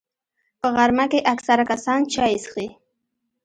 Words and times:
په 0.59 0.67
غرمه 0.75 1.05
کې 1.11 1.27
اکثره 1.33 1.63
کسان 1.71 1.99
چای 2.13 2.35
څښي 2.43 2.67